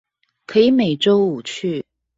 [0.47, 1.85] 可以每週五去